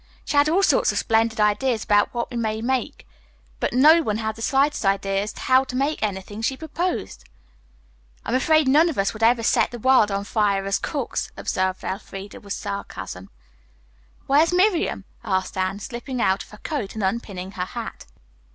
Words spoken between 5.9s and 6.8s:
anything she